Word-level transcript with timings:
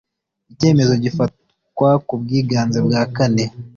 icyemezo 0.51 0.93
gifatwa 1.03 1.89
ku 2.05 2.13
bwiganze 2.21 2.77
bwa 2.85 3.01
kane 3.15 3.45